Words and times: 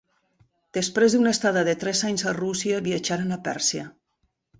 Després 0.77 1.15
d'una 1.15 1.33
estada 1.35 1.61
de 1.67 1.75
tres 1.83 2.01
anys 2.07 2.23
a 2.31 2.33
Rússia, 2.37 2.79
viatjaren 2.87 3.37
a 3.37 3.39
Pèrsia. 3.49 3.85